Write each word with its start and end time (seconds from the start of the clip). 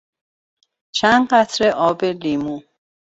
چند 0.95 1.27
قطره 1.31 1.69
آب 1.87 2.03
لیمو 2.05 2.57